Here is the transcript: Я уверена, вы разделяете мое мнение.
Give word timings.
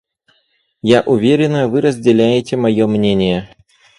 Я 0.91 1.01
уверена, 1.03 1.67
вы 1.67 1.81
разделяете 1.81 2.57
мое 2.57 2.87
мнение. 2.87 3.55